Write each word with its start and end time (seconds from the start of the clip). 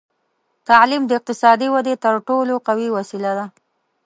تعلیم 0.69 1.03
د 1.07 1.11
اقتصادي 1.19 1.67
ودې 1.71 1.93
تر 2.03 2.13
ټولو 2.27 2.53
قوي 2.67 2.87
وسیله 2.97 3.31
ده. 3.37 3.45